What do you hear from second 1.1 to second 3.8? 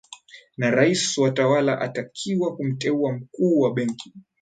watala atakiwa kumteua mkuu wa